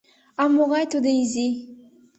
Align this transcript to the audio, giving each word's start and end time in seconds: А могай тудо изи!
А 0.41 0.43
могай 0.55 0.85
тудо 0.91 1.09
изи! 1.21 1.47